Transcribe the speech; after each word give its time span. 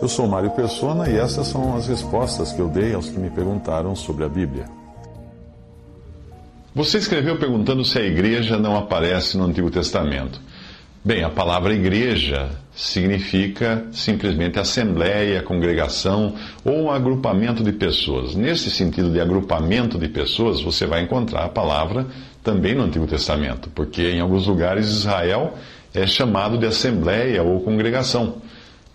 Eu 0.00 0.08
sou 0.08 0.28
Mário 0.28 0.50
Persona 0.50 1.08
e 1.08 1.16
essas 1.16 1.48
são 1.48 1.76
as 1.76 1.88
respostas 1.88 2.52
que 2.52 2.60
eu 2.60 2.68
dei 2.68 2.94
aos 2.94 3.08
que 3.08 3.18
me 3.18 3.30
perguntaram 3.30 3.96
sobre 3.96 4.24
a 4.24 4.28
Bíblia. 4.28 4.66
Você 6.74 6.98
escreveu 6.98 7.38
perguntando 7.38 7.84
se 7.84 7.98
a 7.98 8.02
igreja 8.02 8.58
não 8.58 8.76
aparece 8.76 9.38
no 9.38 9.44
Antigo 9.44 9.70
Testamento. 9.70 10.38
Bem, 11.02 11.24
a 11.24 11.30
palavra 11.30 11.72
igreja 11.72 12.50
significa 12.74 13.86
simplesmente 13.92 14.58
assembleia, 14.58 15.40
congregação 15.40 16.34
ou 16.64 16.90
agrupamento 16.90 17.64
de 17.64 17.72
pessoas. 17.72 18.34
Nesse 18.34 18.70
sentido 18.70 19.10
de 19.10 19.20
agrupamento 19.20 19.98
de 19.98 20.08
pessoas, 20.08 20.60
você 20.60 20.84
vai 20.84 21.02
encontrar 21.02 21.44
a 21.44 21.48
palavra 21.48 22.06
também 22.42 22.74
no 22.74 22.82
Antigo 22.82 23.06
Testamento, 23.06 23.70
porque 23.74 24.02
em 24.10 24.20
alguns 24.20 24.46
lugares 24.46 24.86
Israel 24.88 25.54
é 25.94 26.06
chamado 26.06 26.58
de 26.58 26.66
assembleia 26.66 27.42
ou 27.42 27.60
congregação. 27.60 28.42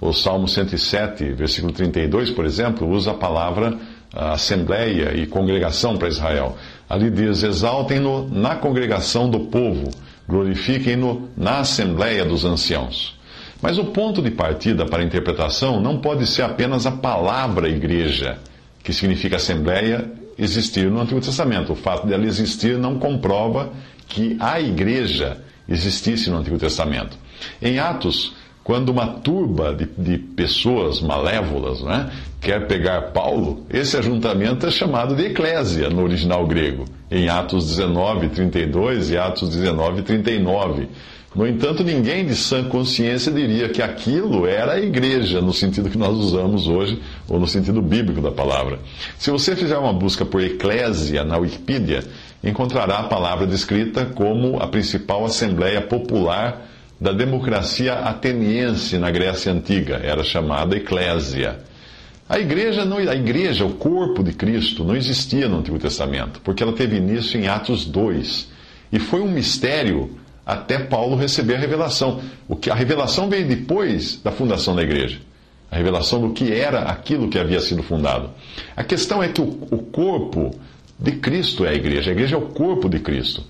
O 0.00 0.12
Salmo 0.12 0.48
107, 0.48 1.32
versículo 1.32 1.72
32, 1.72 2.30
por 2.30 2.46
exemplo, 2.46 2.88
usa 2.88 3.10
a 3.10 3.14
palavra 3.14 3.78
assembleia 4.12 5.14
e 5.14 5.26
congregação 5.26 5.96
para 5.96 6.08
Israel. 6.08 6.56
Ali 6.88 7.10
diz: 7.10 7.42
exaltem-no 7.42 8.28
na 8.28 8.56
congregação 8.56 9.28
do 9.28 9.40
povo, 9.40 9.90
glorifiquem-no 10.26 11.28
na 11.36 11.60
assembleia 11.60 12.24
dos 12.24 12.44
anciãos. 12.44 13.18
Mas 13.62 13.76
o 13.76 13.86
ponto 13.86 14.22
de 14.22 14.30
partida 14.30 14.86
para 14.86 15.02
a 15.02 15.04
interpretação 15.04 15.80
não 15.80 15.98
pode 15.98 16.26
ser 16.26 16.42
apenas 16.42 16.86
a 16.86 16.92
palavra 16.92 17.68
igreja, 17.68 18.38
que 18.82 18.92
significa 18.92 19.36
assembleia, 19.36 20.10
existir 20.38 20.90
no 20.90 21.00
Antigo 21.00 21.20
Testamento. 21.20 21.74
O 21.74 21.76
fato 21.76 22.06
dela 22.06 22.24
existir 22.24 22.78
não 22.78 22.98
comprova 22.98 23.70
que 24.08 24.36
a 24.40 24.58
igreja 24.58 25.36
existisse 25.68 26.30
no 26.30 26.38
Antigo 26.38 26.56
Testamento. 26.58 27.18
Em 27.60 27.78
Atos, 27.78 28.34
quando 28.70 28.90
uma 28.90 29.08
turba 29.08 29.74
de, 29.74 29.88
de 29.98 30.16
pessoas 30.16 31.00
malévolas 31.00 31.82
né, 31.82 32.08
quer 32.40 32.68
pegar 32.68 33.10
Paulo, 33.10 33.66
esse 33.68 33.96
ajuntamento 33.96 34.64
é 34.64 34.70
chamado 34.70 35.16
de 35.16 35.24
eclésia 35.24 35.90
no 35.90 36.04
original 36.04 36.46
grego, 36.46 36.84
em 37.10 37.28
Atos 37.28 37.66
19, 37.66 38.28
32 38.28 39.10
e 39.10 39.18
Atos 39.18 39.48
19, 39.48 40.02
39. 40.02 40.88
No 41.34 41.48
entanto, 41.48 41.82
ninguém 41.82 42.24
de 42.24 42.36
sã 42.36 42.62
consciência 42.62 43.32
diria 43.32 43.68
que 43.70 43.82
aquilo 43.82 44.46
era 44.46 44.74
a 44.74 44.80
igreja, 44.80 45.40
no 45.40 45.52
sentido 45.52 45.90
que 45.90 45.98
nós 45.98 46.16
usamos 46.16 46.68
hoje, 46.68 47.02
ou 47.28 47.40
no 47.40 47.48
sentido 47.48 47.82
bíblico 47.82 48.20
da 48.20 48.30
palavra. 48.30 48.78
Se 49.18 49.32
você 49.32 49.56
fizer 49.56 49.78
uma 49.78 49.92
busca 49.92 50.24
por 50.24 50.40
eclésia 50.40 51.24
na 51.24 51.38
Wikipedia, 51.38 52.04
encontrará 52.42 52.98
a 52.98 53.08
palavra 53.08 53.48
descrita 53.48 54.06
como 54.06 54.62
a 54.62 54.68
principal 54.68 55.24
assembleia 55.24 55.80
popular 55.80 56.69
da 57.00 57.12
democracia 57.12 57.94
ateniense 57.94 58.98
na 58.98 59.10
Grécia 59.10 59.50
Antiga. 59.50 60.00
Era 60.02 60.22
chamada 60.22 60.76
eclésia. 60.76 61.60
A 62.28 62.38
igreja, 62.38 62.84
não, 62.84 62.98
a 62.98 63.14
igreja, 63.14 63.64
o 63.64 63.72
corpo 63.72 64.22
de 64.22 64.32
Cristo, 64.32 64.84
não 64.84 64.94
existia 64.94 65.48
no 65.48 65.58
Antigo 65.58 65.78
Testamento, 65.78 66.40
porque 66.44 66.62
ela 66.62 66.72
teve 66.72 66.96
início 66.96 67.40
em 67.40 67.48
Atos 67.48 67.86
2. 67.86 68.48
E 68.92 68.98
foi 68.98 69.20
um 69.20 69.30
mistério 69.30 70.16
até 70.44 70.78
Paulo 70.78 71.16
receber 71.16 71.54
a 71.54 71.58
revelação. 71.58 72.20
O 72.46 72.54
que 72.54 72.70
a 72.70 72.74
revelação 72.74 73.28
veio 73.28 73.48
depois 73.48 74.20
da 74.22 74.30
fundação 74.30 74.76
da 74.76 74.82
igreja. 74.82 75.18
A 75.70 75.76
revelação 75.76 76.20
do 76.20 76.34
que 76.34 76.52
era 76.52 76.82
aquilo 76.82 77.28
que 77.28 77.38
havia 77.38 77.60
sido 77.60 77.82
fundado. 77.82 78.30
A 78.76 78.84
questão 78.84 79.22
é 79.22 79.28
que 79.28 79.40
o, 79.40 79.44
o 79.70 79.78
corpo 79.78 80.54
de 80.98 81.12
Cristo 81.12 81.64
é 81.64 81.70
a 81.70 81.74
igreja. 81.74 82.10
A 82.10 82.12
igreja 82.12 82.36
é 82.36 82.38
o 82.38 82.42
corpo 82.42 82.88
de 82.88 82.98
Cristo. 82.98 83.42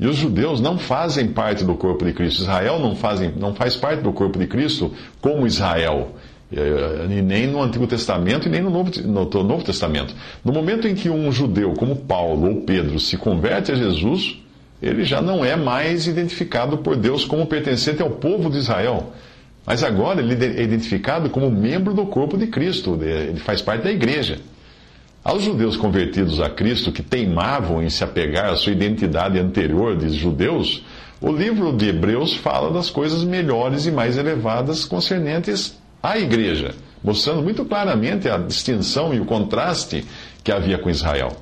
E 0.00 0.06
os 0.06 0.16
judeus 0.16 0.62
não 0.62 0.78
fazem 0.78 1.28
parte 1.28 1.62
do 1.62 1.74
corpo 1.74 2.06
de 2.06 2.14
Cristo. 2.14 2.40
Israel 2.40 2.78
não, 2.78 2.96
fazem, 2.96 3.32
não 3.36 3.54
faz 3.54 3.76
parte 3.76 4.02
do 4.02 4.12
corpo 4.12 4.38
de 4.38 4.46
Cristo 4.46 4.90
como 5.20 5.46
Israel. 5.46 6.14
Eh, 6.50 7.06
e 7.10 7.22
nem 7.22 7.46
no 7.46 7.62
Antigo 7.62 7.86
Testamento 7.86 8.48
e 8.48 8.50
nem 8.50 8.62
no 8.62 8.70
Novo, 8.70 8.90
no 9.04 9.44
Novo 9.44 9.62
Testamento. 9.62 10.14
No 10.42 10.52
momento 10.52 10.88
em 10.88 10.94
que 10.94 11.10
um 11.10 11.30
judeu 11.30 11.74
como 11.74 11.94
Paulo 11.94 12.48
ou 12.48 12.62
Pedro 12.62 12.98
se 12.98 13.18
converte 13.18 13.72
a 13.72 13.74
Jesus, 13.74 14.38
ele 14.82 15.04
já 15.04 15.20
não 15.20 15.44
é 15.44 15.54
mais 15.54 16.06
identificado 16.06 16.78
por 16.78 16.96
Deus 16.96 17.26
como 17.26 17.44
pertencente 17.44 18.00
ao 18.00 18.10
povo 18.10 18.48
de 18.48 18.56
Israel. 18.56 19.12
Mas 19.66 19.84
agora 19.84 20.20
ele 20.20 20.32
é 20.42 20.62
identificado 20.62 21.28
como 21.28 21.50
membro 21.50 21.92
do 21.92 22.06
corpo 22.06 22.38
de 22.38 22.46
Cristo, 22.46 22.98
ele 23.02 23.38
faz 23.38 23.60
parte 23.60 23.84
da 23.84 23.92
igreja. 23.92 24.38
Aos 25.22 25.42
judeus 25.42 25.76
convertidos 25.76 26.40
a 26.40 26.48
Cristo 26.48 26.90
que 26.90 27.02
teimavam 27.02 27.82
em 27.82 27.90
se 27.90 28.02
apegar 28.02 28.46
à 28.46 28.56
sua 28.56 28.72
identidade 28.72 29.38
anterior 29.38 29.94
de 29.94 30.08
judeus, 30.16 30.82
o 31.20 31.30
livro 31.30 31.76
de 31.76 31.90
Hebreus 31.90 32.34
fala 32.34 32.70
das 32.70 32.88
coisas 32.88 33.22
melhores 33.22 33.84
e 33.84 33.90
mais 33.90 34.16
elevadas 34.16 34.86
concernentes 34.86 35.78
à 36.02 36.18
igreja, 36.18 36.74
mostrando 37.04 37.42
muito 37.42 37.66
claramente 37.66 38.30
a 38.30 38.38
distinção 38.38 39.12
e 39.12 39.20
o 39.20 39.26
contraste 39.26 40.06
que 40.42 40.50
havia 40.50 40.78
com 40.78 40.88
Israel. 40.88 41.36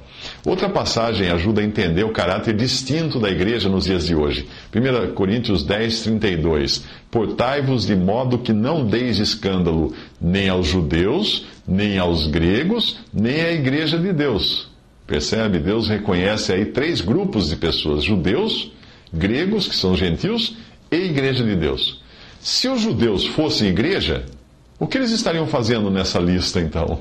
Outra 0.45 0.69
passagem 0.69 1.31
ajuda 1.31 1.61
a 1.61 1.65
entender 1.65 2.05
o 2.05 2.13
caráter 2.13 2.55
distinto 2.55 3.19
da 3.19 3.29
igreja 3.29 3.69
nos 3.69 3.85
dias 3.85 4.07
de 4.07 4.15
hoje. 4.15 4.49
1 4.75 5.13
Coríntios 5.15 5.65
10, 5.65 6.03
32. 6.03 6.85
Portai-vos 7.11 7.87
de 7.87 7.97
modo 7.97 8.39
que 8.39 8.53
não 8.53 8.87
deis 8.87 9.19
escândalo 9.19 9.93
nem 10.21 10.49
aos 10.49 10.67
judeus, 10.69 11.47
nem 11.67 11.99
aos 11.99 12.29
gregos, 12.29 12.99
nem 13.13 13.41
à 13.41 13.53
igreja 13.53 13.99
de 13.99 14.13
Deus. 14.13 14.69
Percebe? 15.07 15.59
Deus 15.59 15.89
reconhece 15.89 16.53
aí 16.53 16.67
três 16.67 17.01
grupos 17.01 17.49
de 17.49 17.57
pessoas: 17.57 18.05
judeus, 18.05 18.71
gregos, 19.13 19.67
que 19.67 19.75
são 19.75 19.97
gentios, 19.97 20.57
e 20.91 20.97
igreja 20.97 21.43
de 21.43 21.57
Deus. 21.57 22.01
Se 22.41 22.69
os 22.69 22.81
judeus 22.81 23.27
fossem 23.27 23.69
igreja, 23.69 24.25
o 24.79 24.87
que 24.87 24.97
eles 24.97 25.11
estariam 25.11 25.47
fazendo 25.47 25.91
nessa 25.91 26.21
lista 26.21 26.61
então? 26.61 27.01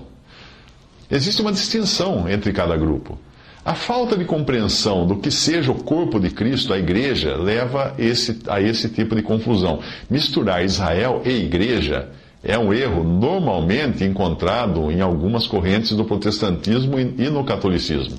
Existe 1.09 1.41
uma 1.41 1.51
distinção 1.51 2.27
entre 2.27 2.51
cada 2.51 2.75
grupo. 2.75 3.17
A 3.67 3.75
falta 3.75 4.15
de 4.15 4.23
compreensão 4.23 5.05
do 5.05 5.17
que 5.17 5.29
seja 5.29 5.73
o 5.73 5.83
corpo 5.83 6.21
de 6.21 6.29
Cristo, 6.29 6.71
a 6.71 6.79
igreja, 6.79 7.35
leva 7.35 7.93
esse, 7.99 8.39
a 8.47 8.61
esse 8.61 8.87
tipo 8.87 9.13
de 9.13 9.21
confusão. 9.21 9.81
Misturar 10.09 10.63
Israel 10.63 11.21
e 11.25 11.31
igreja 11.31 12.07
é 12.41 12.57
um 12.57 12.71
erro 12.71 13.03
normalmente 13.03 14.05
encontrado 14.05 14.89
em 14.89 15.01
algumas 15.01 15.45
correntes 15.45 15.91
do 15.97 16.05
protestantismo 16.05 16.97
e 16.97 17.29
no 17.29 17.43
catolicismo. 17.43 18.15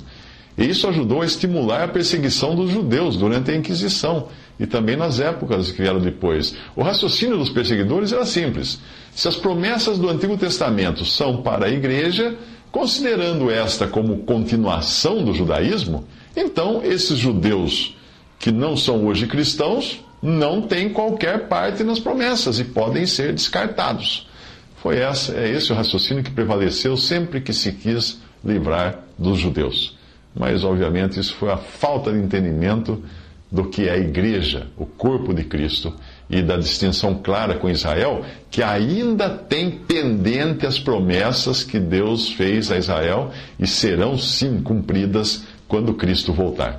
E 0.58 0.69
isso 0.69 0.87
ajudou 0.87 1.22
a 1.22 1.25
estimular 1.25 1.82
a 1.84 1.88
perseguição 1.88 2.54
dos 2.54 2.70
judeus 2.70 3.16
durante 3.16 3.50
a 3.50 3.56
Inquisição 3.56 4.28
e 4.60 4.66
também 4.66 4.97
nas 4.97 5.19
épocas 5.19 5.70
que 5.70 5.81
vieram 5.81 5.98
depois. 6.00 6.54
O 6.76 6.82
raciocínio 6.82 7.38
dos 7.38 7.48
perseguidores 7.48 8.12
era 8.12 8.26
simples: 8.26 8.78
se 9.14 9.26
as 9.26 9.37
promessas 9.37 9.98
do 9.98 10.10
Antigo 10.10 10.37
Testamento 10.37 11.06
são 11.06 11.38
para 11.38 11.64
a 11.64 11.70
igreja, 11.70 12.37
Considerando 12.71 13.51
esta 13.51 13.87
como 13.87 14.19
continuação 14.19 15.25
do 15.25 15.33
judaísmo, 15.34 16.05
então 16.37 16.83
esses 16.84 17.19
judeus 17.19 17.97
que 18.39 18.53
não 18.53 18.77
são 18.77 19.06
hoje 19.06 19.27
cristãos 19.27 20.01
não 20.23 20.62
têm 20.62 20.91
qualquer 20.91 21.49
parte 21.49 21.83
nas 21.83 21.99
promessas 21.99 22.59
e 22.59 22.65
podem 22.65 23.06
ser 23.06 23.32
descartados. 23.32 24.29
Foi 24.76 24.99
essa, 24.99 25.32
é 25.35 25.49
esse 25.50 25.73
o 25.73 25.75
raciocínio 25.75 26.23
que 26.23 26.31
prevaleceu 26.31 26.97
sempre 26.97 27.41
que 27.41 27.53
se 27.53 27.73
quis 27.73 28.20
livrar 28.44 29.00
dos 29.19 29.38
judeus. 29.38 29.97
Mas, 30.35 30.62
obviamente, 30.62 31.19
isso 31.19 31.35
foi 31.35 31.50
a 31.50 31.56
falta 31.56 32.12
de 32.12 32.19
entendimento 32.19 33.03
do 33.50 33.64
que 33.64 33.88
é 33.88 33.93
a 33.93 33.99
igreja, 33.99 34.69
o 34.76 34.87
corpo 34.87 35.35
de 35.35 35.43
Cristo, 35.43 35.93
e 36.30 36.42
da 36.42 36.56
distinção 36.56 37.14
clara 37.22 37.54
com 37.54 37.70
Israel, 37.70 38.25
que 38.50 38.62
ainda 38.62 39.30
tem 39.30 39.70
pendente 39.70 40.66
as 40.66 40.78
promessas 40.78 41.62
que 41.62 41.78
Deus 41.78 42.30
fez 42.30 42.70
a 42.70 42.76
Israel 42.76 43.30
e 43.58 43.66
serão 43.66 44.19
sim 44.19 44.60
cumpridas 44.60 45.44
quando 45.66 45.94
Cristo 45.94 46.32
voltar. 46.32 46.78